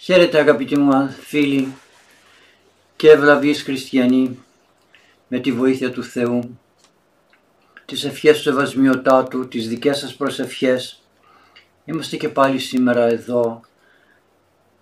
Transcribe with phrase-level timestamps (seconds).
[0.00, 1.74] Χαίρετε αγαπητοί μου φίλοι
[2.96, 4.38] και ευλαβείς χριστιανοί
[5.28, 6.58] με τη βοήθεια του Θεού,
[7.84, 11.02] τις ευχές του Ευασμιωτάτου, τις δικές σας προσευχές.
[11.84, 13.60] Είμαστε και πάλι σήμερα εδώ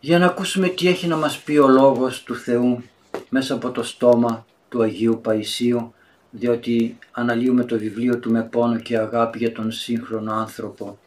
[0.01, 2.83] για να ακούσουμε τι έχει να μας πει ο Λόγος του Θεού
[3.29, 5.95] μέσα από το στόμα του Αγίου Παϊσίου
[6.31, 10.99] διότι αναλύουμε το βιβλίο του με πόνο και αγάπη για τον σύγχρονο άνθρωπο.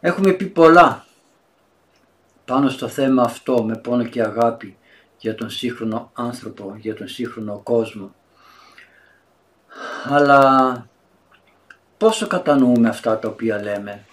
[0.00, 1.04] Έχουμε πει πολλά
[2.50, 4.76] πάνω στο θέμα αυτό με πόνο και αγάπη
[5.18, 8.14] για τον σύγχρονο άνθρωπο, για τον σύγχρονο κόσμο.
[10.04, 10.86] Αλλά
[11.96, 14.04] πόσο κατανοούμε αυτά τα οποία λέμε,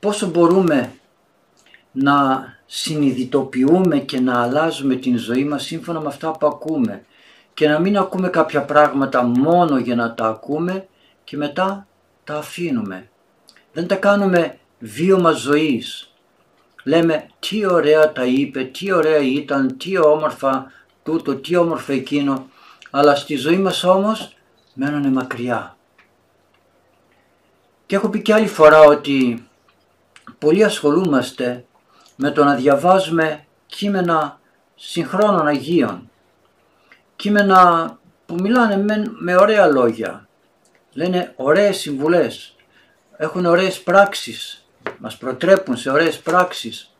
[0.00, 0.92] πόσο μπορούμε
[1.92, 7.04] να συνειδητοποιούμε και να αλλάζουμε την ζωή μας σύμφωνα με αυτά που ακούμε;
[7.54, 10.88] Και να μην ακούμε κάποια πράγματα μόνο για να τα ακούμε
[11.24, 11.86] και μετά
[12.24, 13.10] τα αφήνουμε.
[13.72, 16.07] Δεν τα κάνουμε βίωμα ζωής.
[16.84, 22.46] Λέμε τι ωραία τα είπε, τι ωραία ήταν, τι όμορφα τούτο, τι όμορφο εκείνο,
[22.90, 24.36] αλλά στη ζωή μας όμως
[24.74, 25.76] μένουν μακριά.
[27.86, 29.46] Και έχω πει και άλλη φορά ότι
[30.38, 31.64] πολλοί ασχολούμαστε
[32.16, 34.40] με το να διαβάζουμε κείμενα
[34.74, 36.10] συγχρόνων Αγίων.
[37.16, 40.28] Κείμενα που μιλάνε με, με ωραία λόγια,
[40.92, 42.56] λένε ωραίες συμβουλές,
[43.16, 44.67] έχουν ωραίες πράξεις,
[44.98, 46.96] μας προτρέπουν σε ωραίες πράξεις,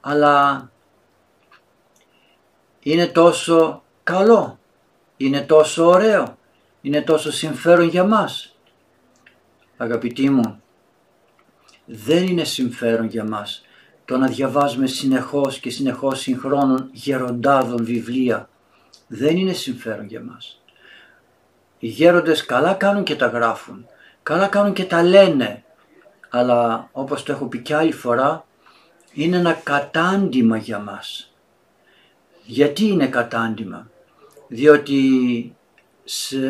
[0.00, 0.70] αλλά
[2.80, 4.58] είναι τόσο καλό,
[5.16, 6.38] είναι τόσο ωραίο,
[6.80, 8.56] είναι τόσο συμφέρον για μας.
[9.76, 10.62] Αγαπητοί μου,
[11.84, 13.64] δεν είναι συμφέρον για μας
[14.04, 18.48] το να διαβάζουμε συνεχώς και συνεχώς συγχρόνων γεροντάδων βιβλία.
[19.06, 20.62] Δεν είναι συμφέρον για μας.
[21.78, 23.86] Οι γέροντες καλά κάνουν και τα γράφουν,
[24.22, 25.63] καλά κάνουν και τα λένε,
[26.36, 28.46] αλλά όπως το έχω πει και άλλη φορά,
[29.12, 31.34] είναι ένα κατάντημα για μας.
[32.44, 33.90] Γιατί είναι κατάντημα,
[34.48, 35.56] διότι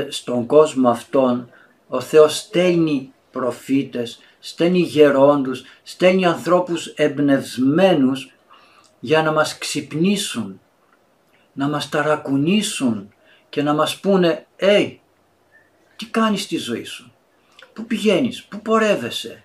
[0.08, 1.50] στον κόσμο αυτόν
[1.88, 8.32] ο Θεός στέλνει προφήτες, στέλνει γερόντους, στέλνει ανθρώπους εμπνευσμένους
[9.00, 10.60] για να μας ξυπνήσουν,
[11.52, 13.12] να μας ταρακουνήσουν
[13.48, 15.00] και να μας πούνε «Ει,
[15.96, 17.12] τι κάνεις στη ζωή σου,
[17.72, 19.43] πού πηγαίνεις, πού πορεύεσαι,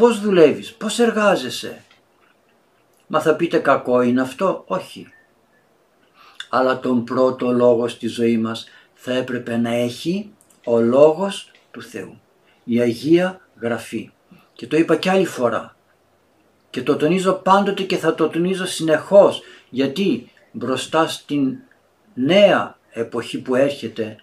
[0.00, 1.84] πώς δουλεύεις, πώς εργάζεσαι».
[3.06, 5.06] Μα θα πείτε κακό είναι αυτό, όχι.
[6.48, 10.32] Αλλά τον πρώτο λόγος στη ζωή μας θα έπρεπε να έχει
[10.64, 12.20] ο λόγος του Θεού.
[12.64, 14.10] Η Αγία Γραφή.
[14.52, 15.76] Και το είπα και άλλη φορά.
[16.70, 19.42] Και το τονίζω πάντοτε και θα το τονίζω συνεχώς.
[19.70, 21.56] Γιατί μπροστά στην
[22.14, 24.16] νέα εποχή που έρχεται,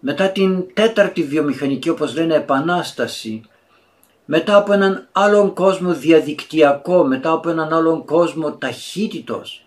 [0.00, 3.42] μετά την τέταρτη βιομηχανική όπως λένε επανάσταση,
[4.24, 9.66] μετά από έναν άλλον κόσμο διαδικτυακό, μετά από έναν άλλον κόσμο ταχύτητος,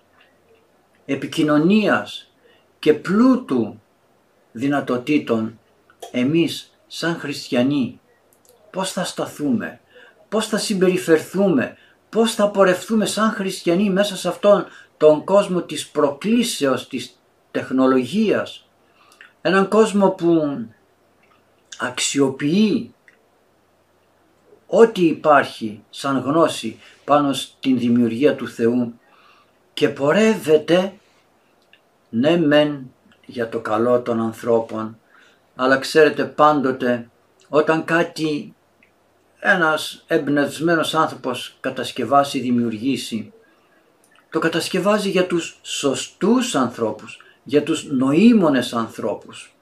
[1.06, 2.31] επικοινωνίας
[2.79, 3.79] και πλούτου
[4.51, 5.59] δυνατοτήτων,
[6.12, 8.00] εμείς σαν χριστιανοί
[8.72, 9.79] πώς θα σταθούμε,
[10.29, 11.78] πώς θα συμπεριφερθούμε,
[12.09, 14.66] πώς θα πορευτούμε σαν χριστιανοί μέσα σε αυτόν
[14.97, 17.19] τον κόσμο της προκλήσεως της
[17.51, 18.68] τεχνολογίας.
[19.41, 20.41] Έναν κόσμο που
[21.78, 22.94] αξιοποιεί
[24.67, 29.00] ό,τι υπάρχει σαν γνώση πάνω στην δημιουργία του Θεού
[29.73, 30.94] και πορεύεται
[32.09, 32.91] ναι μεν
[33.25, 34.97] για το καλό των ανθρώπων
[35.56, 37.09] αλλά ξέρετε πάντοτε
[37.50, 38.56] όταν κάτι
[39.39, 43.33] ένας εμπνευσμένος άνθρωπος κατασκευάσει, δημιουργήσει,
[44.29, 49.56] το κατασκευάζει για τους σωστούς ανθρώπους, για τους νοήμονες ανθρώπους.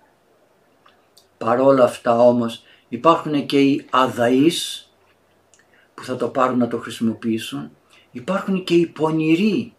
[1.37, 4.84] Παρόλα αυτά όμως υπάρχουν και οι αδαείς
[5.95, 7.71] που θα το πάρουν να το χρησιμοποιήσουν,
[8.11, 9.73] υπάρχουν και οι πονηροί,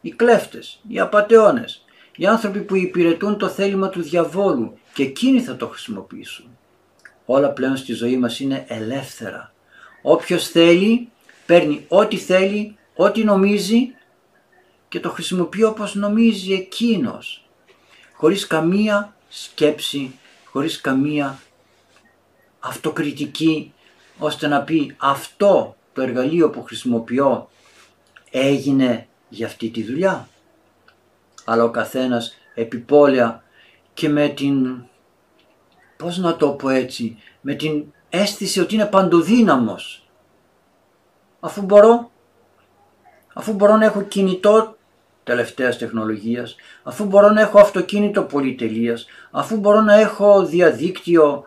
[0.00, 1.84] οι κλέφτες, οι απατεώνες,
[2.16, 6.58] οι άνθρωποι που υπηρετούν το θέλημα του διαβόλου και εκείνοι θα το χρησιμοποιήσουν
[7.30, 9.52] όλα πλέον στη ζωή μας είναι ελεύθερα.
[10.02, 11.08] Όποιος θέλει
[11.46, 13.94] παίρνει ό,τι θέλει, ό,τι νομίζει
[14.88, 17.48] και το χρησιμοποιεί όπως νομίζει εκείνος.
[18.12, 20.14] Χωρίς καμία σκέψη,
[20.44, 21.40] χωρίς καμία
[22.58, 23.72] αυτοκριτική
[24.18, 27.48] ώστε να πει αυτό το εργαλείο που χρησιμοποιώ
[28.30, 30.28] έγινε για αυτή τη δουλειά.
[31.44, 33.42] Αλλά ο καθένας επιπόλαια
[33.94, 34.82] και με την
[35.96, 40.08] πώς να το πω έτσι, με την αίσθηση ότι είναι παντοδύναμος.
[41.40, 42.10] Αφού μπορώ,
[43.32, 44.76] αφού μπορώ να έχω κινητό
[45.24, 51.46] τελευταίας τεχνολογίας, αφού μπορώ να έχω αυτοκίνητο πολυτελείας, αφού μπορώ να έχω διαδίκτυο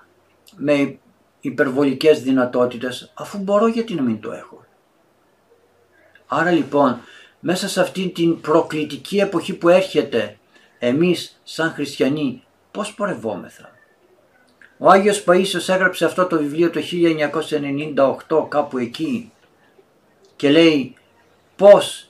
[0.56, 0.98] με
[1.42, 4.66] υπερβολικές δυνατότητες, αφού μπορώ γιατί να μην το έχω.
[6.28, 7.00] Άρα λοιπόν
[7.40, 10.38] μέσα σε αυτήν την προκλητική εποχή που έρχεται
[10.80, 13.72] εμείς σαν χριστιανοί πώς πορευόμεθα;
[14.78, 16.82] Ο Άγιος Παΐσιος έγραψε αυτό το βιβλίο το
[18.30, 19.32] 1998 κάπου εκεί
[20.36, 20.96] και λέει
[21.56, 22.10] πώς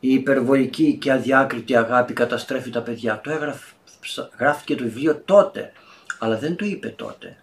[0.00, 3.20] η υπερβολική και αδιάκριτη αγάπη καταστρέφει τα παιδιά.
[3.20, 3.74] Το έγραφε,
[4.38, 5.72] γράφτηκε το βιβλίο τότε,
[6.18, 7.41] αλλά δεν το είπε τότε.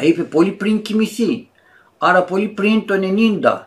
[0.00, 1.50] Τα είπε πολύ πριν κοιμηθεί,
[1.98, 2.94] άρα πολύ πριν το
[3.42, 3.62] 90.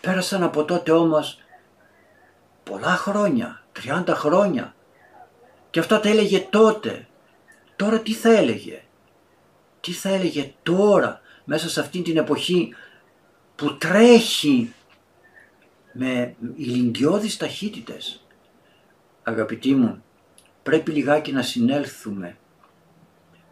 [0.00, 1.38] Πέρασαν από τότε όμως
[2.64, 4.74] πολλά χρόνια, 30 χρόνια
[5.70, 7.06] και αυτά τα έλεγε τότε.
[7.76, 8.82] Τώρα τι θα έλεγε;
[9.80, 12.74] Τι θα έλεγε τώρα μέσα σε αυτή την εποχή
[13.54, 14.72] που τρέχει
[15.92, 18.26] με ηλικιώδεις ταχύτητες;
[19.22, 20.04] Αγαπητοί μου,
[20.62, 22.36] πρέπει λιγάκι να συνέλθουμε.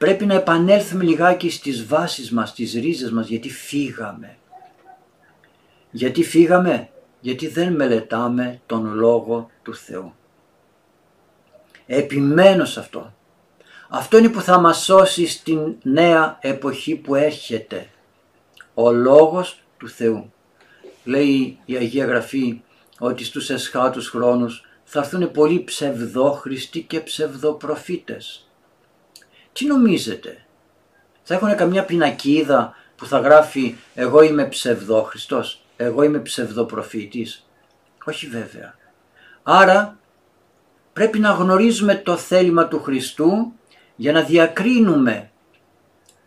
[0.01, 4.37] Πρέπει να επανέλθουμε λιγάκι στις βάσεις μας, στις ρίζες μας, γιατί φύγαμε.
[5.91, 6.89] Γιατί φύγαμε,
[7.21, 10.15] γιατί δεν μελετάμε τον Λόγο του Θεού.
[11.87, 13.15] Επιμένω σε αυτό.
[13.89, 17.91] Αυτό είναι που θα μας σώσει στην νέα εποχή που έρχεται.
[18.75, 20.33] Ο Λόγος του Θεού.
[21.05, 22.63] Λέει η Αγία Γραφή
[22.99, 28.50] ότι στους εσχάτους χρόνους θα έρθουν πολλοί ψευδόχριστοι και ψευδοπροφήτες.
[29.53, 30.45] Τι νομίζετε,
[31.23, 37.47] θα έχουν καμιά πινακίδα που θα γράφει εγώ είμαι ψευδόχριστος, εγώ είμαι ψευδοπροφήτης.
[38.05, 38.75] Όχι βέβαια.
[39.43, 39.99] Άρα
[40.93, 43.53] πρέπει να γνωρίζουμε το θέλημα του Χριστού
[43.97, 45.31] για να διακρίνουμε,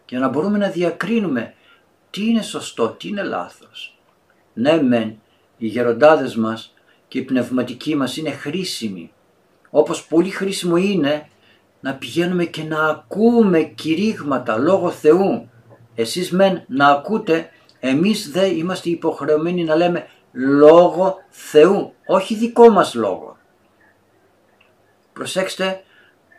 [0.10, 1.54] για να μπορούμε να διακρίνουμε
[2.10, 3.98] τι είναι σωστό, τι είναι λάθος.
[4.54, 5.20] Ναι μεν,
[5.58, 6.74] οι γεροντάδες μας
[7.08, 9.12] και οι πνευματικοί μας είναι χρήσιμοι.
[9.70, 11.30] Όπως πολύ χρήσιμο είναι
[11.84, 15.50] να πηγαίνουμε και να ακούμε κηρύγματα λόγω Θεού.
[15.96, 17.50] Εσείς μεν να ακούτε,
[17.80, 23.38] εμείς δε είμαστε υποχρεωμένοι να λέμε λόγω Θεού, όχι δικό μας λόγο.
[25.14, 25.84] Προσέξτε,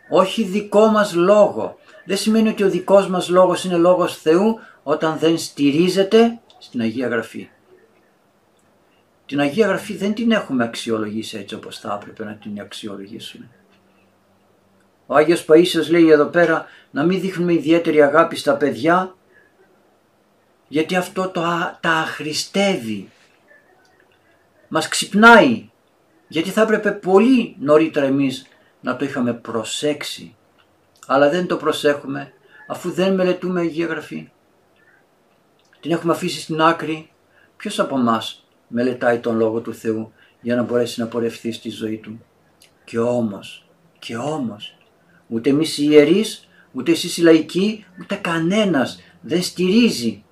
[0.09, 1.77] όχι δικό μας λόγο.
[2.05, 7.07] Δεν σημαίνει ότι ο δικός μας λόγος είναι λόγος Θεού όταν δεν στηρίζεται στην Αγία
[7.07, 7.49] Γραφή.
[9.25, 13.49] Την Αγία Γραφή δεν την έχουμε αξιολογήσει έτσι όπως θα έπρεπε να την αξιολογήσουμε.
[15.05, 19.15] Ο Άγιος Παΐσιος λέει εδώ πέρα να μην δείχνουμε ιδιαίτερη αγάπη στα παιδιά
[20.67, 21.41] γιατί αυτό το,
[21.79, 23.09] τα αχρηστεύει.
[24.67, 25.69] Μας ξυπνάει
[26.27, 28.45] γιατί θα έπρεπε πολύ νωρίτερα εμείς
[28.81, 30.35] να το είχαμε προσέξει.
[31.07, 32.33] Αλλά δεν το προσέχουμε
[32.67, 34.29] αφού δεν μελετούμε Αγία Γραφή.
[35.79, 37.09] Την έχουμε αφήσει στην άκρη.
[37.57, 38.21] Ποιος από εμά
[38.67, 42.25] μελετάει τον Λόγο του Θεού για να μπορέσει να πορευθεί στη ζωή του;
[42.83, 43.67] Και όμως,
[43.99, 44.74] και όμως,
[45.27, 50.23] ούτε εμείς οι ιερείς, ούτε εσείς οι λαϊκοί, ούτε κανένας δεν στηρίζει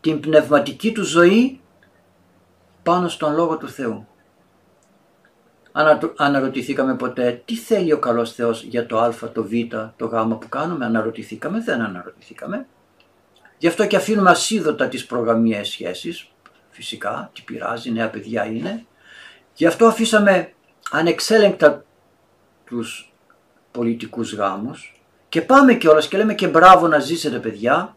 [0.00, 1.60] την πνευματική του ζωή
[2.82, 4.06] πάνω στον Λόγο του Θεού.
[6.16, 9.50] Αναρωτηθήκαμε ποτέ τι θέλει ο καλός Θεός για το α, το β,
[9.96, 10.84] το γ που κάνουμε.
[10.84, 12.66] Αναρωτηθήκαμε, δεν αναρωτηθήκαμε.
[13.58, 16.28] Γι' αυτό και αφήνουμε ασίδωτα τις προγραμμιές σχέσεις.
[16.70, 18.86] Φυσικά, τι πειράζει, νέα παιδιά είναι.
[19.54, 20.52] Γι' αυτό αφήσαμε
[20.90, 21.84] ανεξέλεγκτα
[22.64, 23.13] τους
[23.74, 27.96] πολιτικούς γάμους και πάμε κιόλας και λέμε και μπράβο να ζήσετε παιδιά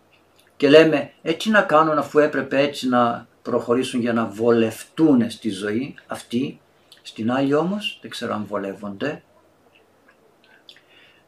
[0.58, 5.96] και λέμε έτσι να κάνουν αφού έπρεπε έτσι να προχωρήσουν για να βολευτούν στη ζωή
[6.08, 6.60] αυτή
[7.02, 9.24] στην άλλη όμως δεν ξέρω αν βολεύονται.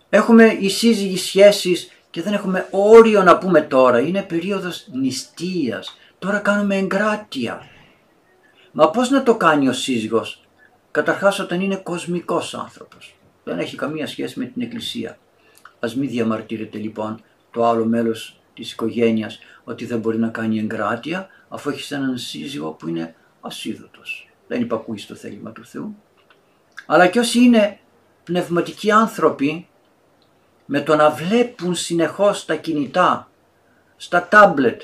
[0.10, 4.00] Έχουμε οι σύζυγοι σχέσεις και δεν έχουμε όριο να πούμε τώρα.
[4.00, 5.98] Είναι περίοδος νηστείας.
[6.20, 7.68] Τώρα κάνουμε εγκράτεια.
[8.72, 10.44] Μα πώς να το κάνει ο σύζυγος;
[10.91, 13.18] Καταρχάς όταν είναι κοσμικός άνθρωπος.
[13.50, 15.18] Δεν έχει καμία σχέση με την εκκλησία.
[15.79, 21.27] Ας μην διαμαρτύρεται λοιπόν το άλλο μέλος της οικογένειας ότι δεν μπορεί να κάνει εγκράτεια
[21.50, 25.96] αφού έχει έναν σύζυγο που είναι ασίδωτος δεν υπακούει στο θέλημα του Θεού.
[26.86, 27.79] Αλλά και όσοι είναι
[28.24, 29.68] πνευματικοί άνθρωποι
[30.65, 33.29] με το να βλέπουν συνεχώς τα κινητά,
[33.98, 34.82] στα τάμπλετ,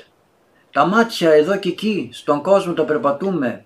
[0.70, 3.64] τα μάτια εδώ και εκεί, στον κόσμο τα περπατούμε,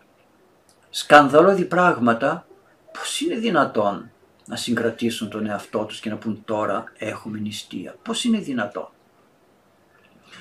[0.91, 2.47] σκανδαλώδη πράγματα,
[2.93, 4.11] πώς είναι δυνατόν
[4.51, 7.95] να συγκρατήσουν τον εαυτό τους και να πούν τώρα έχουμε νηστεία.
[8.03, 8.89] Πώς είναι δυνατόν;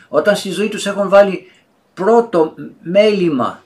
[0.08, 1.52] Όταν στη ζωή τους έχουν βάλει
[1.94, 3.64] πρώτο μέλημα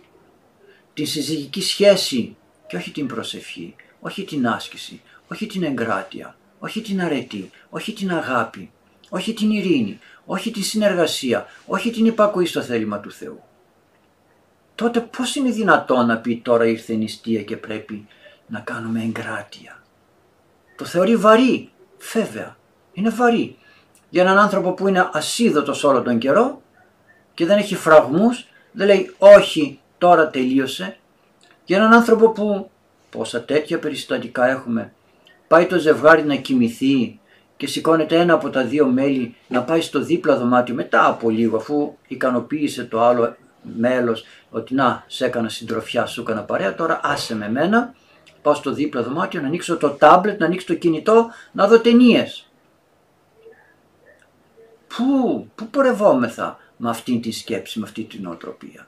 [0.93, 2.35] τη συζυγική σχέση
[2.67, 8.11] και όχι την προσευχή, όχι την άσκηση, όχι την εγκράτεια, όχι την αρετή, όχι την
[8.11, 8.71] αγάπη,
[9.09, 13.43] όχι την ειρήνη, όχι την συνεργασία, όχι την υπακοή στο θέλημα του Θεού.
[14.75, 18.07] Τότε πώς είναι δυνατόν να πει τώρα ήρθε η νηστεία και πρέπει
[18.47, 19.82] να κάνουμε εγκράτεια.
[20.75, 21.69] Το θεωρεί βαρύ,
[22.13, 22.57] βέβαια,
[22.93, 23.57] είναι βαρύ.
[24.09, 26.61] Για έναν άνθρωπο που είναι ασίδωτος όλο τον καιρό
[27.33, 30.97] και δεν έχει φραγμούς, δεν λέει όχι τώρα τελείωσε
[31.65, 32.69] για έναν άνθρωπο που
[33.09, 34.93] πόσα τέτοια περιστατικά έχουμε
[35.47, 37.19] πάει το ζευγάρι να κοιμηθεί
[37.57, 41.57] και σηκώνεται ένα από τα δύο μέλη να πάει στο δίπλα δωμάτιο μετά από λίγο
[41.57, 43.35] αφού ικανοποίησε το άλλο
[43.77, 47.93] μέλος ότι να σε έκανα συντροφιά σου έκανα παρέα τώρα άσε με μένα
[48.43, 52.51] πάω στο δίπλα δωμάτιο να ανοίξω το τάμπλετ, να ανοίξω το κινητό, να δω ταινίες.
[54.87, 58.87] Πού, πού πορευόμεθα με αυτή τη σκέψη, με αυτή την οτροπία.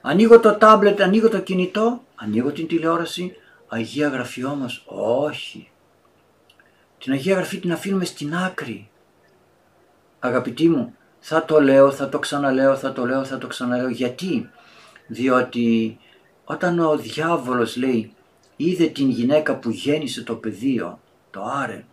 [0.00, 3.36] Ανοίγω το τάμπλετ, ανοίγω το κινητό, ανοίγω την τηλεόραση,
[3.68, 4.84] Αγία Γραφή όμως
[5.26, 5.70] όχι.
[6.98, 8.90] Την Αγία Γραφή την αφήνουμε στην άκρη.
[10.18, 13.88] Αγαπητοί μου, θα το λέω, θα το ξαναλέω, θα το λέω, θα το ξαναλέω.
[13.88, 14.50] Γιατί;
[15.06, 15.98] Διότι
[16.44, 18.14] όταν ο διάβολος λέει
[18.64, 21.00] είδε την γυναίκα που γέννησε το πεδίο,
[21.30, 21.84] το άρε,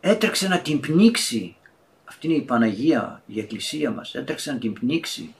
[0.00, 1.56] έτρεξε να την πνίξει.
[2.04, 5.34] Αυτή είναι η Παναγία, η Εκκλησία μας, έτρεξε να την πνίξει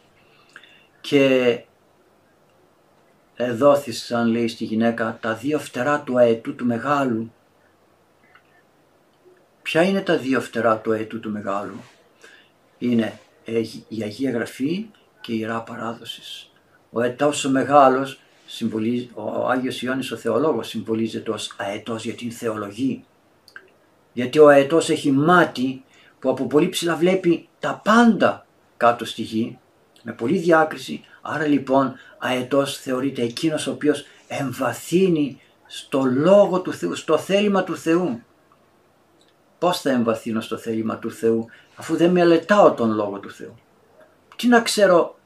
[1.00, 1.58] και
[3.34, 7.32] εδόθησαν λέει στη γυναίκα τα δύο φτερά του αετού του μεγάλου.
[9.62, 11.80] Ποια είναι τα δύο φτερά του αετού του μεγάλου;
[12.78, 13.18] Είναι
[13.88, 14.86] η Αγία Γραφή
[15.20, 16.50] και η Ιερά Παράδοσης.
[16.90, 18.21] Ο αετός ο μεγάλος,
[18.54, 23.04] συμβολίζει, ο Άγιος Ιωάννης ο Θεολόγος συμβολίζεται ως αετός για την θεολογή.
[24.12, 25.84] Γιατί ο αετός έχει μάτι
[26.18, 29.58] που από πολύ ψηλά βλέπει τα πάντα κάτω στη γη
[30.02, 31.00] με πολλή διάκριση.
[31.22, 37.76] Άρα λοιπόν αετός θεωρείται εκείνος ο οποίος εμβαθύνει στο λόγο του Θεού, στο θέλημα του
[37.76, 38.22] Θεού.
[39.58, 43.54] Πώς θα εμβαθύνω στο θέλημα του Θεού αφού δεν μελετάω τον λόγο του Θεού;
[44.36, 45.18] Τι να ξέρω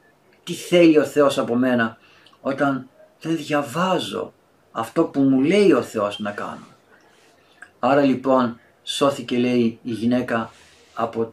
[0.44, 1.98] τι θέλει ο Θεός από μένα
[2.40, 2.88] όταν
[3.26, 4.32] δεν διαβάζω
[4.72, 6.66] αυτό που μου λέει ο Θεός να κάνω.
[7.78, 10.50] Άρα λοιπόν σώθηκε λέει η γυναίκα
[10.94, 11.32] από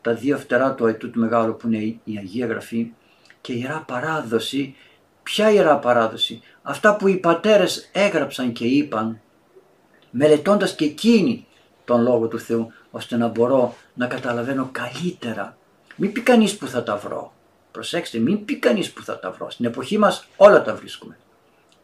[0.00, 2.92] τα δύο φτερά του αετού του μεγάλου που είναι η Αγία Γραφή
[3.40, 4.76] και η Ιερά Παράδοση.
[5.22, 9.20] Ποια Ιερά Παράδοση, αυτά που οι πατέρες έγραψαν και είπαν
[10.10, 11.46] μελετώντας και εκείνοι
[11.84, 15.56] τον Λόγο του Θεού ώστε να μπορώ να καταλαβαίνω καλύτερα.
[15.96, 17.32] Μην πει κανείς που θα τα βρω.
[17.72, 19.50] Προσέξτε, μην πει κανείς που θα τα βρω.
[19.50, 21.18] Στην εποχή μας όλα τα βρίσκουμε.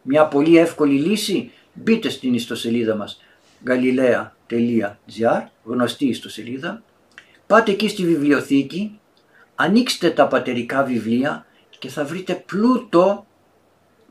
[0.02, 3.22] Μια πολύ εύκολη λύση, μπείτε στην ιστοσελίδα μας
[3.66, 6.82] galilea.gr, γνωστή ιστοσελίδα,
[7.46, 8.98] Πάτε εκεί στη βιβλιοθήκη,
[9.54, 11.46] ανοίξτε τα πατερικά βιβλία
[11.78, 13.26] και θα βρείτε πλούτο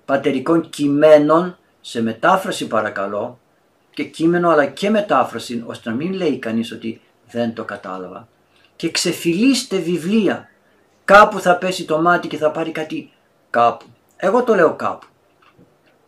[0.05, 3.39] πατερικών κειμένων σε μετάφραση παρακαλώ
[3.93, 8.27] και κείμενο αλλά και μετάφραση ώστε να μην λέει κανείς ότι δεν το κατάλαβα
[8.75, 10.49] και ξεφυλίστε βιβλία
[11.05, 13.11] κάπου θα πέσει το μάτι και θα πάρει κάτι
[13.49, 15.07] κάπου εγώ το λέω κάπου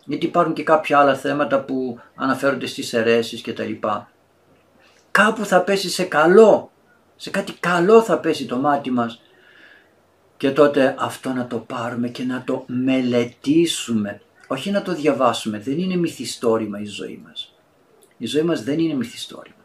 [0.05, 4.09] γιατί υπάρχουν και κάποια άλλα θέματα που αναφέρονται στις αιρέσεις και τα λοιπά
[5.11, 6.71] κάπου θα πέσει σε καλό
[7.15, 9.19] σε κάτι καλό θα πέσει το μάτι μας
[10.37, 14.21] και τότε αυτό να το πάρουμε και να το μελετήσουμε.
[14.47, 17.55] Όχι να το διαβάσουμε, δεν είναι μυθιστόρημα η ζωή μας.
[18.17, 19.55] Η ζωή μας δεν είναι μυθιστόρημα.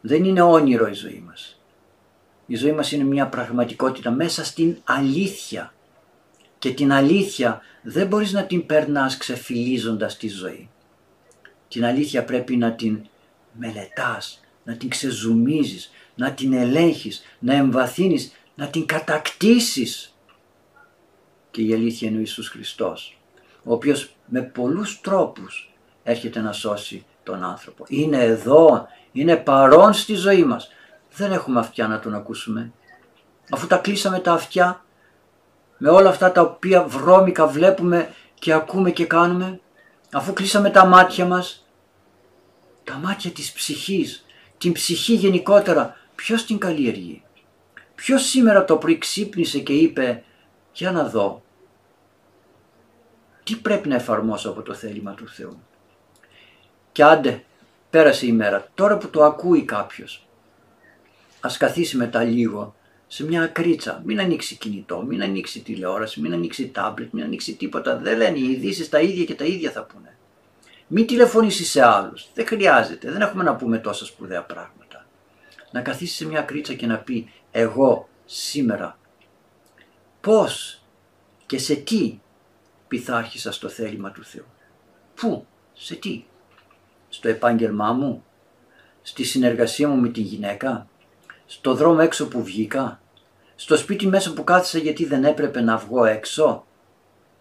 [0.00, 1.60] Δεν είναι όνειρο η ζωή μας.
[2.46, 5.74] Η ζωή μας είναι μια πραγματικότητα μέσα στην αλήθεια.
[6.58, 10.68] Και την αλήθεια δεν μπορείς να την περνάς ξεφυλίζοντας τη ζωή.
[11.68, 13.06] Την αλήθεια πρέπει να την
[13.52, 20.16] μελετάς, να την ξεζουμίζεις, να την ελέγχεις, να εμβαθύνεις, να την κατακτήσεις.
[21.50, 23.18] Και η αλήθεια είναι ο Ιησούς Χριστός,
[23.64, 25.72] ο οποίος με πολλούς τρόπους
[26.02, 27.84] έρχεται να σώσει τον άνθρωπο.
[27.88, 30.70] Είναι εδώ, είναι παρόν στη ζωή μας.
[31.16, 32.72] Δεν έχουμε αυτιά να τον ακούσουμε.
[33.50, 34.84] Αφού τα κλείσαμε τα αυτιά
[35.78, 39.60] με όλα αυτά τα οποία βρώμικα βλέπουμε και ακούμε και κάνουμε,
[40.12, 41.66] αφού κλείσαμε τα μάτια μας,
[42.84, 44.24] τα μάτια της ψυχής,
[44.58, 47.22] την ψυχή γενικότερα Ποιος την καλλιεργεί;
[47.94, 50.24] Ποιος σήμερα το πρωί ξύπνησε και είπε
[50.72, 51.42] για να δω
[53.44, 55.62] τι πρέπει να εφαρμόσω από το θέλημα του Θεού.
[56.92, 57.44] Και άντε
[57.90, 58.68] πέρασε η μέρα.
[58.74, 60.25] Τώρα που το ακούει κάποιος
[61.46, 62.74] ας καθίσει μετά λίγο
[63.06, 64.02] σε μια ακρίτσα.
[64.04, 67.96] Μην ανοίξει κινητό, μην ανοίξει τηλεόραση, μην ανοίξει τάμπλετ, μην ανοίξει τίποτα.
[67.96, 70.16] Δεν λένε οι ειδήσεις τα ίδια και τα ίδια θα πούνε.
[70.86, 72.26] Μην τηλεφωνήσει σε άλλους.
[72.34, 73.10] Δεν χρειάζεται.
[73.10, 74.76] Δεν έχουμε να πούμε τόσα σπουδαία πράγματα
[75.70, 78.98] να καθίσει σε μια κρίτσα και να πει εγώ σήμερα
[80.20, 80.82] πώς
[81.46, 82.18] και σε τι
[82.88, 84.44] πειθάρχησα στο θέλημα του Θεού.
[85.14, 86.24] Πού, σε τι,
[87.08, 88.24] στο επάγγελμά μου,
[89.02, 90.88] στη συνεργασία μου με τη γυναίκα,
[91.46, 93.00] στο δρόμο έξω που βγήκα,
[93.56, 96.64] στο σπίτι μέσα που κάθισα γιατί δεν έπρεπε να βγω έξω.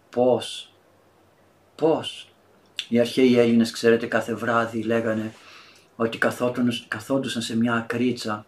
[0.10, 0.74] Πώς,
[1.76, 2.30] πώς.
[2.90, 5.34] Οι αρχαίοι Έλληνες ξέρετε κάθε βράδυ λέγανε
[5.96, 6.18] ότι
[6.88, 8.46] καθόντουσαν σε μια ακρίτσα.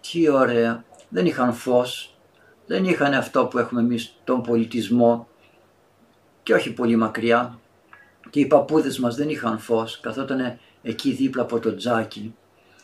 [0.00, 2.16] Τι ωραία, δεν είχαν φως,
[2.66, 5.28] Δεν είχαν αυτό που έχουμε εμείς τον πολιτισμό.
[6.42, 7.58] Και όχι πολύ μακριά.
[8.30, 10.00] Και οι παππούδες μας δεν είχαν φως.
[10.00, 12.34] Καθόταν εκεί δίπλα από το τζάκι.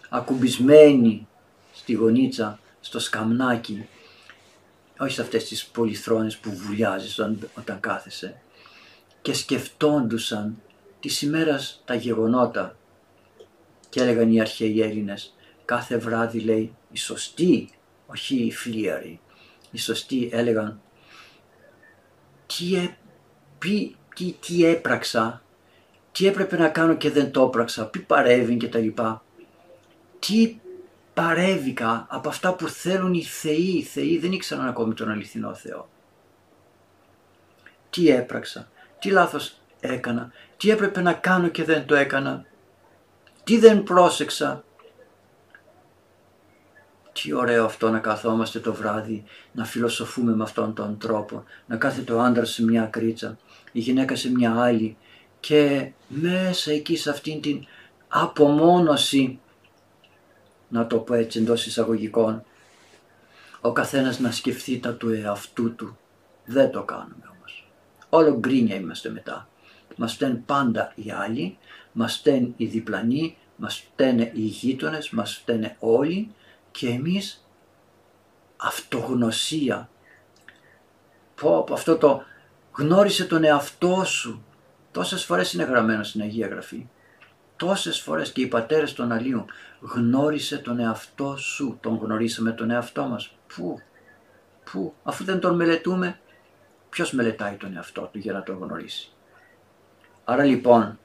[0.09, 1.29] Ακουμπισμένοι
[1.79, 3.87] στη γωνίτσα, στο σκαμνάκι.
[4.99, 7.19] Όχι σε αυτές τις πολυθρόνες που βουλιάζεις
[7.55, 8.41] όταν κάθεσαι.
[9.23, 10.63] Και σκεφτόντουσαν
[11.01, 12.77] της ημέρας τα γεγονότα.
[13.89, 15.33] Και έλεγαν οι αρχαίοι Έλληνες
[15.69, 17.71] κάθε βράδυ λέει οι σωστοί,
[18.07, 19.21] όχι οι φλίαροι,
[19.71, 20.81] οι σωστοί έλεγαν
[22.47, 22.97] τι, ε,
[23.59, 25.43] τι, τι έπραξα,
[26.13, 29.23] τι έπρεπε να κάνω και δεν το έπραξα, τι παρέβη και τα λοιπά.
[30.19, 30.57] Τι
[31.19, 35.89] παρέβηκα από αυτά που θέλουν οι θεοί, οι θεοί δεν ήξεραν ακόμη τον αληθινό Θεό.
[37.91, 42.45] Τι έπραξα, τι λάθος έκανα, τι έπρεπε να κάνω και δεν το έκανα,
[43.45, 44.65] τι δεν πρόσεξα.
[47.13, 52.13] Τι ωραίο αυτό να καθόμαστε το βράδυ, να φιλοσοφούμε με αυτόν τον τρόπο, να κάθεται
[52.13, 53.39] ο άντρας σε μια κρίτσα,
[53.73, 54.97] η γυναίκα σε μια άλλη
[55.41, 57.67] και μέσα εκεί σε αυτήν την
[58.09, 59.41] απομόνωση,
[60.69, 62.45] να το πω έτσι εντός εισαγωγικών,
[63.61, 65.99] ο καθένας να σκεφτεί τα του εαυτού του.
[66.45, 67.71] Δεν το κάνουμε όμως.
[68.09, 69.49] Όλο γκρίνια είμαστε μετά.
[69.97, 71.59] Μας φταίνουν πάντα οι άλλοι,
[71.93, 76.35] μας φταίνουν οι διπλανοί, μας φταίνε οι γείτονες, μας φταίνε όλοι
[76.71, 77.47] και εμείς
[78.57, 79.89] αυτογνωσία.
[81.35, 82.23] Πω από αυτό το
[82.73, 84.45] γνώρισε τον εαυτό σου.
[84.93, 86.87] Τόσες φορές είναι γραμμένο στην Αγία Γραφή.
[87.59, 89.45] Τόσες φορές και οι πατέρες των Αλλίων
[89.81, 91.79] γνώρισε τον εαυτό σου.
[91.81, 93.35] Τον γνωρίσαμε τον εαυτό μας.
[93.55, 93.81] Πού,
[94.71, 96.19] πού, αφού δεν τον μελετούμε,
[96.91, 99.12] ποιος μελετάει τον εαυτό του για να τον γνωρίσει.
[100.25, 100.99] Άρα λοιπόν,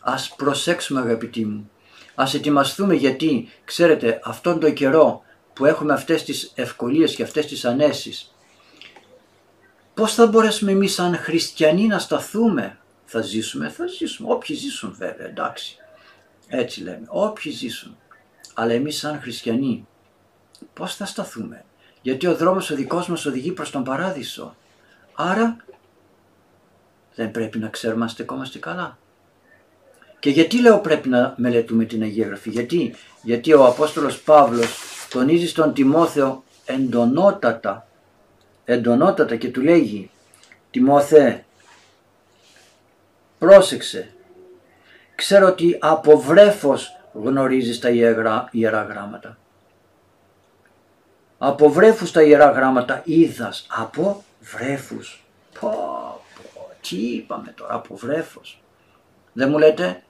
[0.00, 1.70] ας προσέξουμε αγαπητοί μου,
[2.14, 5.22] ας ετοιμαστούμε γιατί, ξέρετε, αυτόν τον καιρό
[5.52, 8.34] που έχουμε αυτές τις ευκολίες και αυτές τις ανέσεις,
[9.94, 12.78] πώς θα μπορέσουμε εμείς σαν χριστιανοί να σταθούμε,
[13.14, 15.76] θα ζήσουμε, θα ζήσουμε, όποιοι ζήσουν βέβαια, εντάξει,
[16.48, 17.96] έτσι λέμε, όποιοι ζήσουν,
[18.54, 19.86] αλλά εμείς σαν χριστιανοί,
[20.72, 21.64] πώς θα σταθούμε,
[22.02, 24.56] γιατί ο δρόμος ο δικός μας οδηγεί προς τον παράδεισο,
[25.14, 25.56] άρα
[27.14, 28.98] δεν πρέπει να ξέρουμε αν στεκόμαστε καλά.
[30.18, 34.78] Και γιατί λέω πρέπει να μελετούμε την Αγία Γραφή; Γιατί, γιατί ο Απόστολος Παύλος
[35.10, 37.86] τονίζει στον Τιμόθεο εντονότατα,
[38.64, 40.10] εντονότατα και του λέγει
[40.70, 41.44] Τιμόθε,
[43.42, 44.14] πρόσεξε,
[45.14, 49.38] ξέρω ότι από βρέφος γνωρίζεις τα ιερά, ιερά γράμματα.
[51.38, 55.24] Από βρέφους τα ιερά γράμματα είδας, από βρέφους.
[55.60, 55.70] Πω,
[56.54, 58.62] πω, τι είπαμε τώρα, από βρέφος.
[59.32, 60.02] Δεν μου λέτε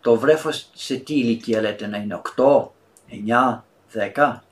[0.00, 2.72] το βρέφος σε τι ηλικία λέτε να είναι 8,
[3.08, 4.44] 9, 10.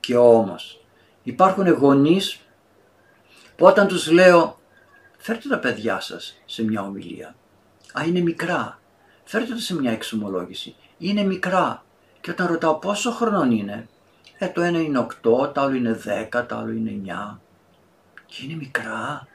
[0.00, 0.84] Και όμως
[1.22, 2.40] υπάρχουν γονείς
[3.56, 4.59] που όταν τους λέω
[5.20, 7.34] φέρτε τα παιδιά σας σε μια ομιλία.
[7.92, 8.80] Α, είναι μικρά.
[9.24, 10.74] Φέρτε τα σε μια εξομολόγηση.
[10.98, 11.84] Είναι μικρά.
[12.20, 13.88] Και όταν ρωτάω πόσο χρονών είναι,
[14.38, 16.00] ε, το ένα είναι 8, το άλλο είναι
[16.32, 17.40] 10, το άλλο είναι 9.
[18.26, 19.28] Και είναι μικρά.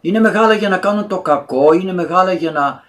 [0.00, 2.84] Είναι μεγάλα για να κάνουν το κακό, είναι μεγάλα για να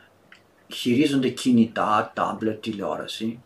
[0.68, 3.42] χειρίζονται κινητά, τάμπλετ, τηλεόραση.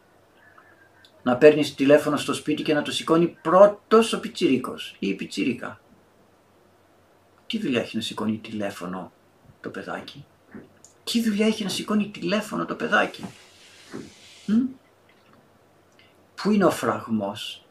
[1.23, 5.80] Να παίρνεις τηλέφωνο στο σπίτι και να το σηκώνει πρώτος ο πιτσιρίκος ή η πιτσιρίκα.
[7.51, 9.11] Τι δουλειά έχει να σηκώνει τηλέφωνο
[9.61, 10.25] το παιδάκι;
[11.03, 13.25] Τι δουλειά έχει να σηκώνει τηλέφωνο το παιδάκι;
[14.45, 14.53] Μ;
[16.35, 17.65] Πού είναι ο φραγμός;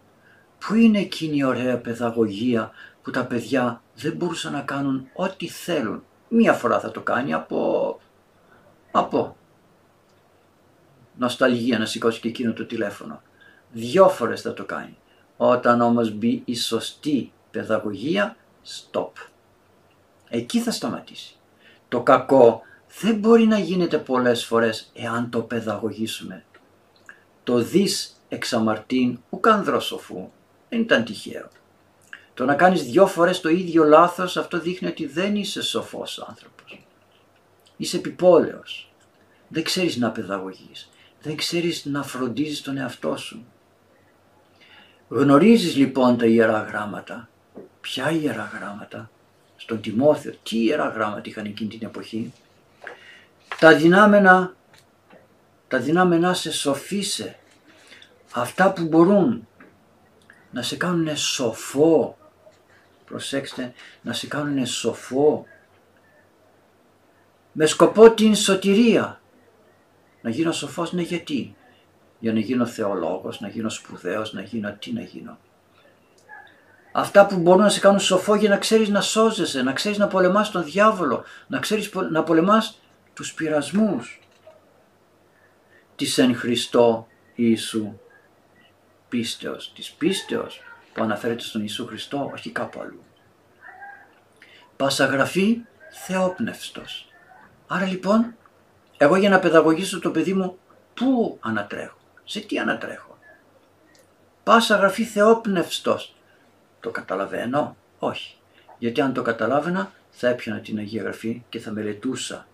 [0.58, 2.70] Πού είναι εκείνη η ωραία παιδαγωγία
[3.02, 8.00] που τα παιδιά δεν μπορούσαν να κάνουν ό,τι θέλουν; Μία φορά θα το κάνει από...
[8.90, 9.36] από
[11.18, 13.22] νοσταλγία να σηκώσει και εκείνο το τηλέφωνο.
[13.72, 14.96] Δυο φορές θα το κάνει.
[15.36, 19.29] Όταν όμως μπει η σωστή παιδαγωγία, stop.
[20.30, 21.36] Εκεί θα σταματήσει.
[21.88, 22.62] Το κακό
[23.00, 26.44] δεν μπορεί να γίνεται πολλές φορές εάν το παιδαγωγήσουμε.
[27.44, 30.30] Το δις εξαμαρτίν ουκανδρό σοφού.
[30.68, 31.48] Δεν ήταν τυχαίο.
[32.34, 36.84] Το να κάνεις δυο φορές το ίδιο λάθος αυτό δείχνει ότι δεν είσαι σοφός άνθρωπος.
[37.76, 38.92] Είσαι επιπόλαιος.
[39.48, 40.90] Δεν ξέρεις να παιδαγωγείς
[41.22, 43.44] δεν ξέρεις να φροντίζεις τον εαυτό σου.
[45.08, 47.28] Γνωρίζεις λοιπόν τα Ιερά Γράμματα.
[47.80, 49.10] Ποια Ιερά Γράμματα;
[49.60, 50.32] Στον Τιμόθεο.
[50.42, 52.32] Τι Ιερά Γράμματα είχαν εκείνη την εποχή.
[53.58, 54.54] Τα δυνάμενα,
[55.68, 57.38] τα δυνάμενα σε σοφίσε.
[58.32, 59.48] Αυτά που μπορούν
[60.50, 62.18] να σε κάνουν σοφό.
[63.04, 65.46] Προσέξτε, να σε κάνουν σοφό.
[67.52, 69.20] Με σκοπό την σωτηρία
[70.22, 71.54] να γίνω σοφός, ναι γιατί;
[72.18, 75.38] Για να γίνω θεολόγος, να γίνω σπουδαίος, να γίνω τι να γίνω.
[76.92, 80.06] Αυτά που μπορούν να σε κάνουν σοφό για να ξέρεις να σώζεσαι, να ξέρεις να
[80.06, 82.80] πολεμάς τον διάβολο, να ξέρεις να πολεμάς
[83.14, 84.20] τους πειρασμούς
[85.96, 87.98] της εν Χριστώ Ιησού
[89.08, 90.60] πίστεως, της πίστεως
[90.92, 93.04] που αναφέρεται στον Ιησού Χριστό, όχι κάπου αλλού.
[94.76, 97.08] Πασαγραφή θεόπνευστος.
[97.66, 98.34] Άρα λοιπόν,
[98.96, 100.58] εγώ για να παιδαγωγήσω το παιδί μου,
[100.94, 103.18] πού ανατρέχω, σε τι ανατρέχω.
[104.42, 106.14] Πάσα γραφή θεόπνευστος.
[106.80, 108.36] Το καταλαβαίνω, όχι.
[108.78, 112.46] Γιατί αν το καταλάβαινα θα έπιανα την Αγία Γραφή και θα μελετούσα.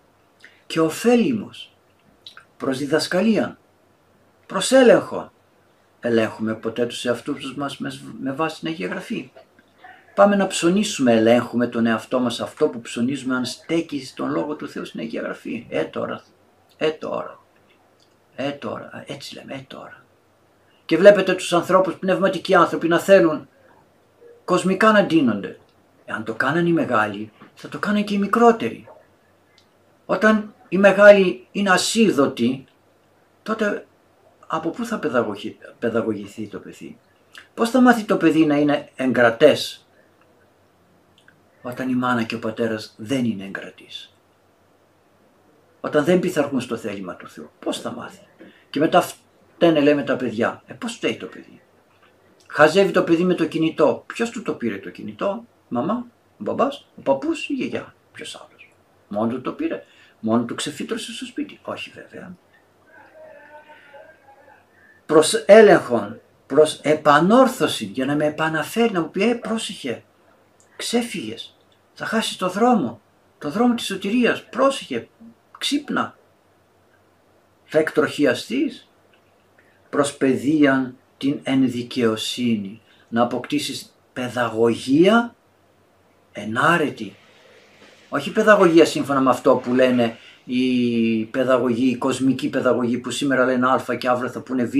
[0.67, 1.75] Και ωφέλιμος
[2.57, 3.57] προς διδασκαλία,
[4.45, 5.31] προς έλεγχο.
[5.99, 7.79] Ελέγχουμε ποτέ τους εαυτούς μας
[8.21, 9.31] με βάση την Αγία Γραφή.
[10.15, 14.69] Πάμε να ψωνίσουμε, ελέγχουμε τον εαυτό μας αυτό που ψωνίζουμε αν στέκει στον Λόγο του
[14.69, 15.65] Θεού στην Αγία Γραφή.
[15.69, 16.23] Ε τώρα,
[16.77, 17.39] ε τώρα,
[18.35, 20.05] ε τώρα, έτσι λέμε, ε τώρα.
[20.85, 23.47] Και βλέπετε τους ανθρώπους, πνευματικοί άνθρωποι να θέλουν
[24.47, 25.59] κοσμικά να ντύνονται.
[26.05, 28.89] Εάν το κάναν οι μεγάλοι, θα το κάνουν και οι μικρότεροι.
[30.05, 32.65] Όταν οι μεγάλοι είναι ασίδωτοι,
[33.43, 33.85] τότε
[34.47, 34.99] από πού θα
[35.79, 36.97] παιδαγωγηθεί το παιδί;
[37.53, 39.87] Πώς θα μάθει το παιδί να είναι εγκρατές
[41.61, 44.13] όταν η μάνα και ο πατέρας δεν είναι εγκρατής.
[45.81, 47.49] Όταν δεν πειθαρχούν στο θέλημα του Θεού.
[47.59, 48.25] Πώς θα μάθει;
[48.69, 50.63] Και μετά φταίνε λέμε τα παιδιά.
[50.65, 51.61] Ε πώς φταίει το παιδί;
[52.47, 54.03] Χαζεύει το παιδί με το κινητό.
[54.07, 57.93] Ποιος του το πήρε το κινητό; Μαμά, ο μπαμπάς, ο παππούς ή η γιαγιά.
[58.11, 58.73] Ποιος άλλος;
[59.07, 59.83] Μόνος του το πήρε.
[60.19, 61.59] Μόνος του ξεφύτρωσε στο σπίτι.
[61.63, 62.35] Όχι βέβαια.
[65.05, 70.03] Προς έλεγχον, προς επανόρθωση για να με επαναφέρει, να μου πει ε πρόσεχε,
[70.75, 71.57] ξέφυγες,
[71.93, 73.01] θα χάσεις το δρόμο,
[73.37, 75.07] το δρόμο της σωτηρίας, πρόσεχε,
[75.57, 76.17] ξύπνα.
[77.65, 78.89] Θα εκτροχιαστείς
[79.89, 85.35] προς παιδείαν την ενδικαιοσύνη, να αποκτήσεις παιδαγωγία
[86.31, 87.15] ενάρετη.
[88.09, 93.67] Όχι παιδαγωγία σύμφωνα με αυτό που λένε η παιδαγωγή, η κοσμική παιδαγωγή που σήμερα λένε
[93.67, 94.73] α και αύριο θα πούνε β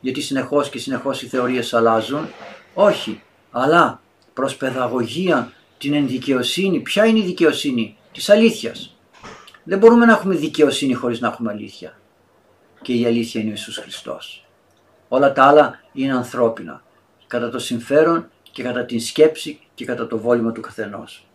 [0.00, 2.28] γιατί συνεχώς και συνεχώς οι θεωρίες αλλάζουν.
[2.74, 4.00] Όχι, αλλά
[4.34, 6.80] προς παιδαγωγία την ενδικαιοσύνη.
[6.80, 8.96] Ποια είναι η δικαιοσύνη; Της αλήθειας.
[9.64, 11.98] Δεν μπορούμε να έχουμε δικαιοσύνη χωρίς να έχουμε αλήθεια.
[12.82, 14.45] Και η αλήθεια είναι ο Ιησούς Χριστός.
[15.08, 16.82] Όλα τα άλλα είναι ανθρώπινα.
[17.26, 21.26] Κατά το συμφέρον και κατά την σκέψη και κατά το βόλημα του καθενός.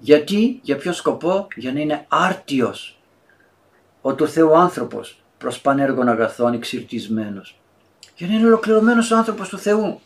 [0.00, 2.98] Γιατί, για ποιο σκοπό, για να είναι άρτιος
[4.00, 7.60] ο του Θεού άνθρωπος προς πανέργων αγαθών εξυρτισμένος.
[8.16, 10.00] Για να είναι ολοκληρωμένος ο άνθρωπος του Θεού.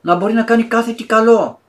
[0.00, 1.60] Να μπορεί να κάνει κάθε τι καλό.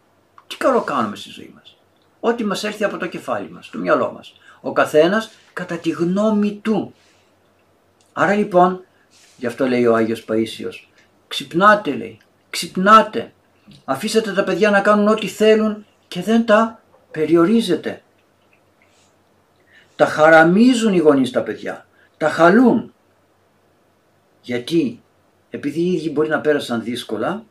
[0.47, 1.77] Τι καλό κάνουμε στη ζωή μας;
[2.19, 4.33] Ό,τι μας έρθει από το κεφάλι μας, το μυαλό μας.
[4.61, 6.93] Ο καθένας κατά τη γνώμη του.
[8.13, 8.85] Άρα λοιπόν,
[9.37, 10.87] γι' αυτό λέει ο Άγιος Παΐσιος,
[11.27, 12.17] ξυπνάτε λέει,
[12.49, 13.33] ξυπνάτε.
[13.85, 18.01] Αφήσατε τα παιδιά να κάνουν ό,τι θέλουν και δεν τα περιορίζετε.
[19.95, 21.85] Τα χαραμίζουν οι γονείς τα παιδιά,
[22.17, 22.93] τα χαλούν.
[24.41, 25.01] Γιατί,
[25.49, 27.43] επειδή οι ίδιοι μπορεί να πέρασαν δύσκολα,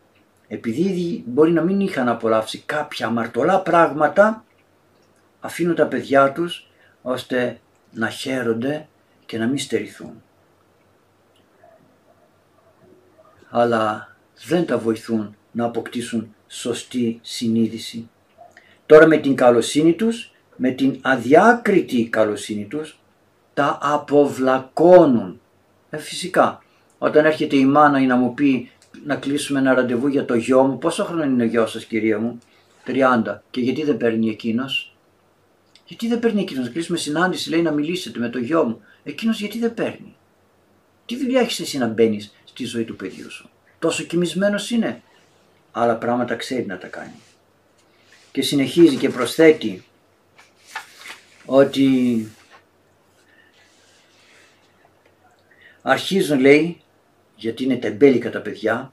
[0.48, 4.44] επειδή οι ίδιοι μπορεί να μην είχαν απολαύσει κάποια αμαρτωλά πράγματα,
[5.40, 6.68] αφήνουν τα παιδιά τους
[7.02, 7.60] ώστε
[7.92, 8.88] να χαίρονται
[9.26, 10.22] και να μην στερηθούν.
[13.54, 18.08] Αλλά δεν τα βοηθούν να αποκτήσουν σωστή συνείδηση.
[18.86, 22.98] Τώρα με την καλοσύνη τους, με την αδιάκριτη καλοσύνη τους,
[23.54, 25.40] τα αποβλακώνουν.
[25.90, 26.62] Ε, φυσικά,
[26.98, 28.70] όταν έρχεται η μάνα ή να μου πει
[29.04, 32.18] να κλείσουμε ένα ραντεβού για το γιο μου, πόσο χρόνο είναι ο γιος σας κυρία
[32.18, 32.38] μου,
[32.86, 33.42] 30.
[33.50, 34.96] Και γιατί δεν παίρνει εκείνος,
[35.86, 38.80] γιατί δεν παίρνει εκείνος, να κλείσουμε συνάντηση, λέει να μιλήσετε με το γιο μου.
[39.04, 40.14] Εκείνος γιατί δεν παίρνει;
[41.06, 43.50] Τι δουλειά έχεις εσύ να μπαίνεις στη ζωή του παιδιού σου.
[43.78, 45.02] Τόσο κοιμισμένος είναι.
[45.72, 47.20] Άλλα πράγματα ξέρει να τα κάνει.
[48.32, 49.84] Και συνεχίζει και προσθέτει
[51.44, 52.28] ότι
[55.82, 56.80] αρχίζουν λέει,
[57.36, 58.92] γιατί είναι τεμπέλικα τα παιδιά,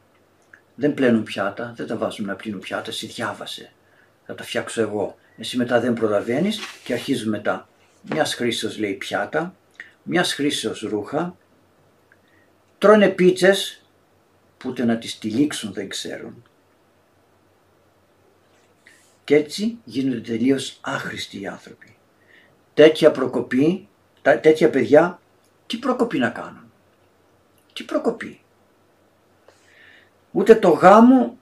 [0.75, 3.71] δεν πλένουν πιάτα, δεν τα βάζουν να πλύνουν πιάτα, εσύ διάβασε,
[4.25, 5.17] θα τα φτιάξω εγώ.
[5.37, 7.69] Εσύ μετά δεν προλαβαίνεις και αρχίζουν μετά.
[8.01, 9.55] Μιας χρήσεως λέει πιάτα,
[10.03, 11.35] μιας χρήσεως ρούχα,
[12.79, 13.83] τρώνε πίτσες
[14.57, 16.43] που ούτε να τις τυλίξουν δεν ξέρουν.
[19.23, 21.97] Και έτσι γίνονται τελείως άχρηστοι οι άνθρωποι.
[22.73, 23.87] Τέτοια προκοπή,
[24.21, 25.19] τέτοια παιδιά,
[25.67, 26.71] τι προκοπή να κάνουν;
[27.73, 28.41] Τι προκοπή;
[30.31, 31.37] Ούτε το γάμο,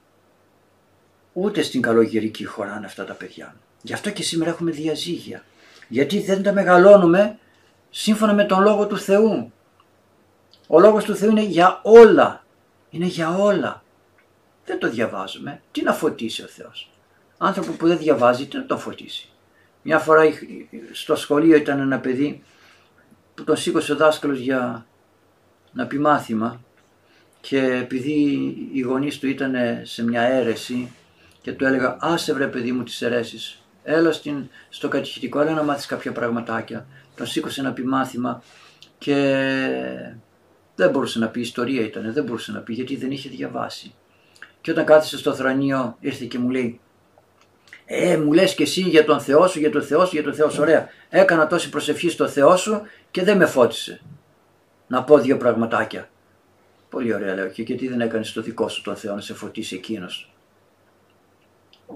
[1.33, 3.55] ούτε στην καλογερική χωράνε αυτά τα παιδιά.
[3.81, 5.43] Γι' αυτό και σήμερα έχουμε διαζύγια.
[5.87, 7.39] Γιατί δεν τα μεγαλώνουμε
[7.89, 9.51] σύμφωνα με τον Λόγο του Θεού.
[10.67, 12.43] Ο Λόγος του Θεού είναι για όλα.
[12.89, 13.83] Είναι για όλα.
[14.65, 15.61] Δεν το διαβάζουμε.
[15.71, 16.89] Τι να φωτίσει ο Θεός.
[17.37, 19.29] Άνθρωπο που δεν διαβάζει, τι να τον φωτίσει.
[19.81, 20.23] Μια φορά
[20.91, 22.43] στο σχολείο ήταν ένα παιδί
[23.33, 24.85] που τον σήκωσε ο δάσκαλος για
[25.71, 26.61] να πει μάθημα
[27.41, 28.11] και επειδή
[28.73, 30.91] οι γονείς του ήταν σε μια αίρεση
[31.41, 35.63] και του έλεγα άσε βρε παιδί μου τις αιρέσεις, έλα στην, στο κατηχητικό, έλα να
[35.63, 36.85] μάθεις κάποια πραγματάκια.
[37.15, 38.43] Τον σήκωσε να πει μάθημα
[38.97, 39.15] και
[40.77, 43.93] δεν μπορούσε να πει ιστορία ήταν, δεν μπορούσε να πει γιατί δεν είχε διαβάσει.
[44.61, 46.79] Και όταν κάθισε στο θρανείο ήρθε και μου λέει
[47.89, 50.33] ε, μου λες και εσύ για τον Θεό σου, για τον Θεό σου, για τον
[50.33, 50.61] Θεό σου.
[50.61, 50.89] Ωραία.
[51.09, 54.01] Έκανα τόση προσευχή στο Θεό σου και δεν με φώτισε.
[54.87, 56.09] Να πω δύο πραγματάκια.
[56.89, 59.75] Πολύ ωραία λέω και γιατί δεν έκανες το δικό σου τον Θεό να σε φωτίσει
[59.75, 60.33] εκείνος.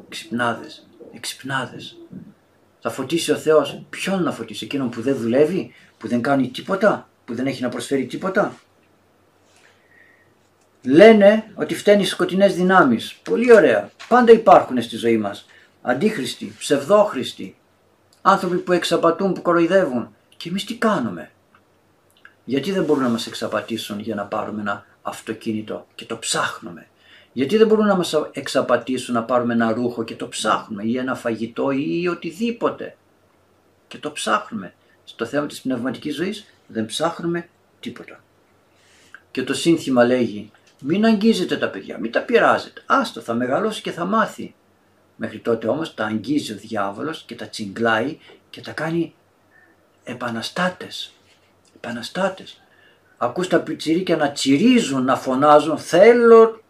[0.10, 1.98] Ξυπνάδες, εξυπνάδες.
[2.80, 3.84] Θα φωτίσει ο Θεός.
[3.90, 7.70] Ποιον να φωτίσει, εκείνον που δεν δουλεύει, που δεν κάνει τίποτα, που δεν έχει να
[7.70, 8.54] προσφέρει τίποτα;
[10.84, 13.20] Λένε ότι φταίνει σκοτεινές δυνάμεις.
[13.24, 13.92] Πολύ ωραία.
[14.08, 15.46] Πάντα υπάρχουν στη ζωή μας.
[15.82, 17.56] Αντίχριστοι, ψευδόχριστοι,
[18.22, 20.16] άνθρωποι που εξαπατούν, που κοροϊδεύουν.
[20.38, 21.32] Και εμείς τι κάνουμε;
[22.44, 26.88] Γιατί δεν μπορούν να μας εξαπατήσουν για να πάρουμε ένα αυτοκίνητο και το ψάχνουμε;
[27.34, 31.16] Γιατί δεν μπορούν να μας εξαπατήσουν να πάρουμε ένα ρούχο και το ψάχνουμε ή ένα
[31.16, 32.96] φαγητό ή οτιδήποτε;
[33.88, 34.74] Και το ψάχνουμε.
[35.04, 37.48] Στο θέμα της πνευματικής ζωής δεν ψάχνουμε
[37.80, 38.24] τίποτα.
[39.32, 42.82] Και το σύνθημα λέγει μην αγγίζετε τα παιδιά, μην τα πειράζετε.
[42.86, 44.56] Άστο θα μεγαλώσει και θα μάθει.
[45.16, 48.18] Μέχρι τότε όμως τα αγγίζει ο διάβολος και τα τσιγκλάει
[48.50, 49.14] και τα κάνει
[50.04, 51.14] επαναστάτες.
[51.76, 52.62] Επαναστάτες.
[53.18, 56.62] Ακούς τα πιτσιρίκια να τσιρίζουν, να φωνάζουν θέλω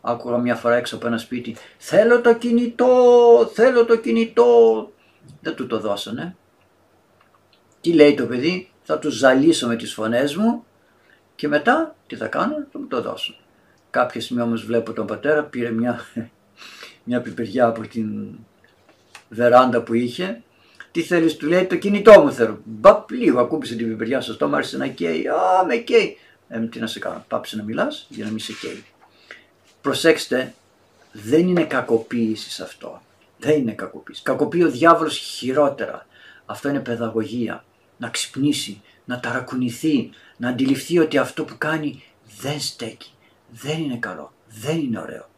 [0.00, 4.92] Άκουγα μια φορά έξω από ένα σπίτι θέλω το κινητό, θέλω το κινητό.
[5.40, 6.36] Δεν του το δώσανε.
[7.80, 10.64] Τι λέει το παιδί, θα τους ζαλίσω με τις φωνές μου
[11.40, 13.34] και μετά τι θα κάνουν, θα μου το δώσουν.
[13.90, 16.00] Κάποια στιγμή όμως βλέπω τον πατέρα πήρε μια
[17.04, 18.38] μια πιπεριά από την
[19.28, 20.42] βεράντα που είχε.
[20.90, 22.60] Τι θέλεις, του λέει το κινητό μου θέλω.
[22.64, 25.28] Μπαπ, λίγο ακούμπησε την πιπεριά στο στόμα, άρχισε να καίει.
[25.28, 26.18] Α, με καίει.
[26.48, 28.84] Ε, τι να σε κάνω, πάψε να μιλάς για να μην σε καίει.
[29.80, 30.54] Προσέξτε,
[31.12, 33.02] δεν είναι κακοποίησης αυτό.
[33.38, 34.22] Δεν είναι κακοποίηση.
[34.22, 36.06] Κακοποιεί ο διάβολος χειρότερα.
[36.46, 37.64] Αυτό είναι παιδαγωγία.
[37.96, 42.02] Να ξυπνήσει, να ταρακουνηθεί, να αντιληφθεί ότι αυτό που κάνει
[42.40, 43.12] δεν στέκει.
[43.50, 44.32] Δεν είναι καλό.
[44.62, 45.28] Δεν είναι ωραίο.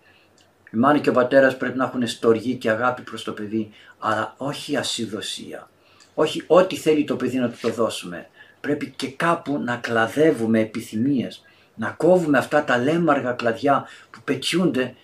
[0.72, 4.35] Η μάνα και ο πατέρας πρέπει να έχουν στοργή και αγάπη προς το παιδί, αλλά
[4.37, 5.70] όχι ασυδοσία.
[6.14, 8.28] Όχι ό,τι θέλει το παιδί να του το δώσουμε.
[8.61, 11.42] Πρέπει και κάπου να κλαδεύουμε επιθυμίες,
[11.74, 14.94] να κόβουμε αυτά τα λέμαργα κλαδιά που πετιούνται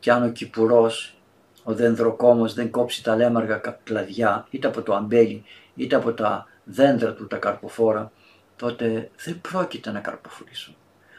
[0.00, 1.16] και αν ο κυπουρός,
[1.62, 7.14] ο δενδροκόμος δεν κόψει τα λέμαργα κλαδιά είτε από το αμπέλι είτε από τα δέντρα
[7.14, 8.12] του τα καρποφόρα,
[8.56, 10.76] τότε δεν πρόκειται να καρποφορήσουν.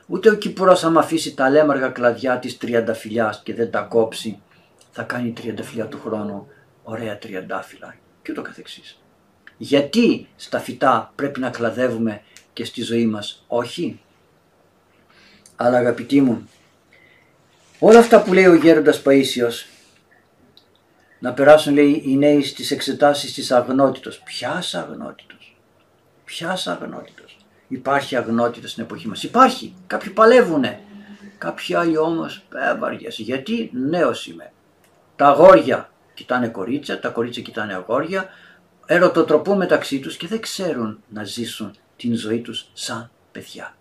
[0.08, 4.42] Ούτε ο Κυπουρός άμα αφήσει τα λέμαργα κλαδιά της τριανταφυλιάς και δεν τα κόψει,
[4.92, 6.48] θα κάνει τριανταφυλιά του χρόνου
[6.84, 9.00] ωραία τριαντάφυλλα και ούτω καθεξής.
[9.58, 12.22] Γιατί στα φυτά πρέπει να κλαδεύουμε
[12.54, 14.00] και στη ζωή μας όχι;
[15.56, 16.50] Αλλά αγαπητοί μου,
[17.80, 19.66] όλα αυτά που λέει ο γέροντας Παΐσιος,
[21.20, 24.20] να περάσουν λέει οι νέοι στις εξετάσεις της αγνότητος.
[24.20, 25.35] Ποιας αγνότητος,
[26.38, 27.38] ποιας αγνότητος.
[27.68, 29.24] Υπάρχει αγνότητα στην εποχή μας.
[29.24, 29.76] Υπάρχει.
[29.88, 30.80] Κάποιοι παλεύουνε.
[31.38, 33.18] Κάποιοι άλλοι όμως έβαριες.
[33.18, 34.52] Γιατί νέος είμαι.
[35.16, 38.30] Τα αγόρια κοιτάνε κορίτσια, τα κορίτσια κοιτάνε αγόρια,
[38.86, 43.76] ερωτοτροπούν μεταξύ τους και δεν ξέρουν να ζήσουν την ζωή τους σαν παιδιά.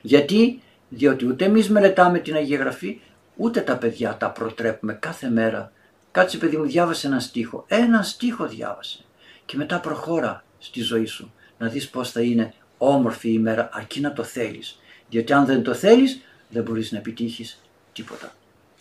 [0.00, 3.00] Γιατί, διότι ούτε εμείς μελετάμε την Αγία Γραφή,
[3.36, 5.72] ούτε τα παιδιά τα προτρέπουμε κάθε μέρα.
[6.10, 8.98] Κάτσε παιδί μου διάβασε ένα στίχο, ένα στίχο διάβασε
[9.44, 14.12] και μετά προχώρα στη ζωή σου να δεις πώς θα είναι όμορφη ημέρα αρκεί να
[14.12, 14.78] το θέλεις.
[15.08, 18.32] Διότι αν δεν το θέλεις δεν μπορείς να επιτύχεις τίποτα.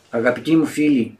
[0.09, 1.17] Αγαπητοί μου φίλοι,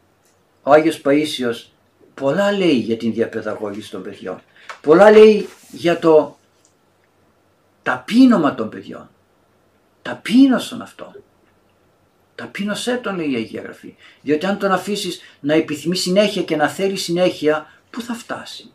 [0.63, 1.65] ο Άγιος Παΐσιος
[2.13, 4.41] πολλά λέει για την διαπαιδαγώγηση των παιδιών.
[4.82, 6.38] Πολλά λέει για το
[7.84, 9.10] ταπείνωμα των παιδιών.
[10.02, 11.13] Ταπείνωσον αυτό.
[12.36, 13.95] Ταπείνωσέ τον λέει η Αγία Γραφή.
[14.21, 18.71] Διότι αν τον αφήσεις να επιθυμεί συνέχεια και να θέλει συνέχεια, πού θα φτάσει.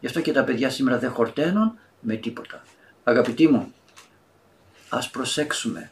[0.00, 2.62] Γι' αυτό και τα παιδιά σήμερα δεν χορταίνουν με τίποτα.
[3.04, 3.72] Αγαπητοί μου,
[4.88, 5.90] ας προσέξουμε.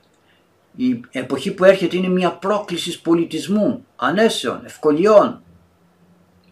[0.77, 5.43] Η εποχή που έρχεται είναι μια πρόκληση πολιτισμού, ανέσεων, ευκολιών,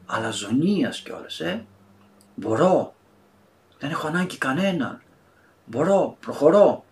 [0.07, 1.65] αλαζονίας κιόλας, ε.
[2.35, 2.95] Μπορώ,
[3.79, 5.03] δεν έχω ανάγκη κανέναν,
[5.65, 6.85] μπορώ, προχωρώ.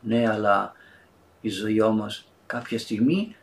[0.00, 0.72] Ναι, αλλά
[1.40, 3.36] η ζωή όμως κάποια στιγμή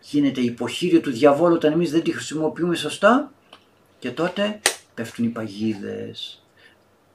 [0.00, 3.32] γίνεται υποχείριο του διαβόλου όταν εμείς δεν τη χρησιμοποιούμε σωστά
[3.98, 4.60] και τότε
[4.94, 6.43] πέφτουν οι παγίδες.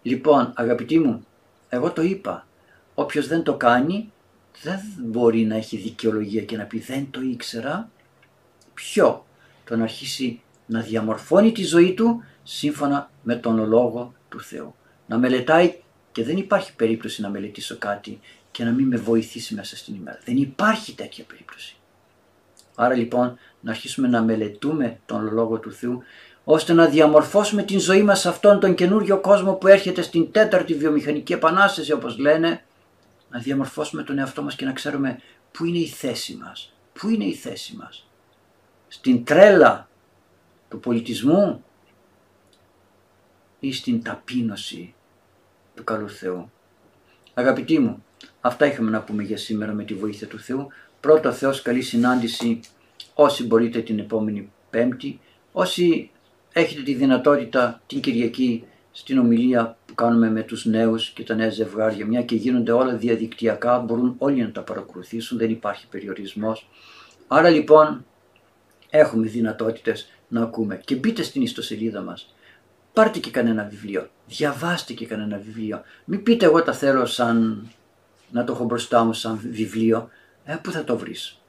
[0.02, 1.26] Λοιπόν, αγαπητοί μου,
[1.70, 2.48] εγώ το είπα.
[2.94, 4.12] Όποιος δεν το κάνει
[4.62, 7.90] δεν μπορεί να έχει δικαιολογία και να πει δεν το ήξερα.
[8.74, 9.26] Ποιο,
[9.64, 14.76] το να αρχίσει να διαμορφώνει τη ζωή του σύμφωνα με τον Λόγο του Θεού.
[15.08, 15.76] Να μελετάει
[16.12, 18.20] και δεν υπάρχει περίπτωση να μελετήσω κάτι
[18.52, 20.20] και να μην με βοηθήσει μέσα στην ημέρα.
[20.26, 21.79] Δεν υπάρχει τέτοια περίπτωση.
[22.82, 26.04] Άρα λοιπόν να αρχίσουμε να μελετούμε τον Λόγο του Θεού
[26.44, 30.74] ώστε να διαμορφώσουμε την ζωή μας σε αυτόν τον καινούριο κόσμο που έρχεται στην τέταρτη
[30.74, 32.64] βιομηχανική επανάσταση όπως λένε
[33.30, 35.20] να διαμορφώσουμε τον εαυτό μας και να ξέρουμε
[35.52, 36.74] πού είναι η θέση μας.
[36.94, 38.08] Πού είναι η θέση μας.
[38.88, 39.90] Στην τρέλα
[40.70, 41.64] του πολιτισμού
[43.60, 44.94] ή στην ταπείνωση
[45.76, 46.52] του καλού Θεού.
[47.34, 48.04] Αγαπητοί μου,
[48.42, 50.68] αυτά είχαμε να πούμε για σήμερα με τη βοήθεια του Θεού.
[51.00, 52.60] Πρώτα Θεός καλή συνάντηση
[53.14, 55.20] όσοι μπορείτε την επόμενη Πέμπτη,
[55.52, 56.12] όσοι
[56.54, 61.50] έχετε τη δυνατότητα την Κυριακή στην ομιλία που κάνουμε με τους νέους και τα νέα
[61.50, 66.70] ζευγάρια, μια και γίνονται όλα διαδικτυακά, μπορούν όλοι να τα παρακολουθήσουν, δεν υπάρχει περιορισμός.
[67.28, 68.06] Άρα λοιπόν
[68.90, 72.34] έχουμε δυνατότητες να ακούμε και μπείτε στην ιστοσελίδα μας.
[72.94, 75.82] Πάρτε και κανένα βιβλίο, διαβάστε και κανένα βιβλίο.
[76.06, 77.68] Μην πείτε εγώ τα θέλω σαν
[78.32, 80.10] να το έχω μπροστά μου σαν βιβλίο.
[80.52, 81.42] Ε, πού θα το βρεις;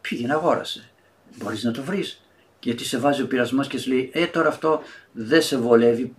[0.00, 0.90] Πήγαινε αγόρασε.
[1.36, 2.20] Μπορείς να το βρεις.
[2.60, 6.14] Γιατί σε βάζει ο πειρασμός και σου λέει, Ε, τώρα αυτό δεν σε βολεύει.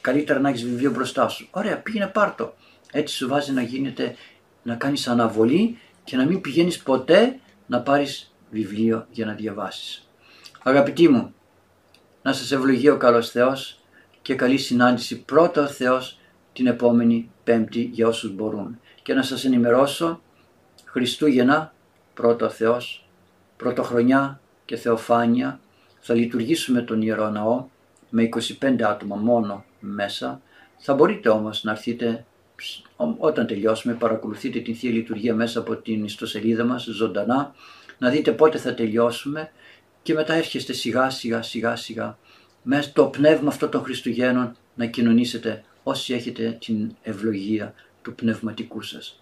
[0.00, 1.48] Καλύτερα να έχεις βιβλίο μπροστά σου.
[1.50, 2.54] Ωραία, πήγαινε πάρτο.
[2.92, 4.16] Έτσι σου βάζει να γίνεται,
[4.62, 10.08] να κάνεις αναβολή και να μην πηγαίνεις ποτέ να πάρεις βιβλίο για να διαβάσεις.
[10.62, 11.34] Αγαπητοί μου,
[12.22, 13.80] να σας ευλογεί ο καλός Θεός
[14.22, 16.18] και καλή συνάντηση πρώτα ο Θεός
[16.52, 18.80] την επόμενη Πέμπτη για όσους μπορούν.
[19.02, 20.22] Και να σας ενημερώσω
[20.92, 21.74] Χριστούγεννα,
[22.14, 23.06] πρώτο ο Θεός,
[23.56, 25.60] πρωτοχρονιά και Θεοφάνεια
[26.00, 27.66] θα λειτουργήσουμε τον Ιερό Ναό
[28.10, 28.28] με
[28.60, 30.40] 25 άτομα μόνο μέσα.
[30.78, 32.24] Θα μπορείτε όμως να έρθετε
[33.18, 37.54] όταν τελειώσουμε, παρακολουθείτε την Θεία Λειτουργία μέσα από την ιστοσελίδα μας ζωντανά,
[37.98, 39.50] να δείτε πότε θα τελειώσουμε
[40.02, 42.18] και μετά έρχεστε σιγά σιγά σιγά σιγά
[42.62, 49.21] μέσα στο πνεύμα αυτό των Χριστουγέννων να κοινωνήσετε όσοι έχετε την ευλογία του πνευματικού σας.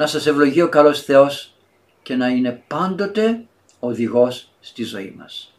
[0.00, 1.54] Να σας ευλογεί ο καλός Θεός
[2.02, 3.44] και να είναι πάντοτε
[3.80, 5.54] οδηγός στη ζωή μας.